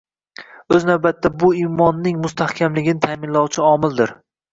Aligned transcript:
O‘z 0.77 0.85
navbatida 0.89 1.29
bu 1.43 1.49
imonning 1.63 2.17
mustahkamligini 2.23 3.03
ta'minlovchi 3.07 3.63
omildir 3.67 4.15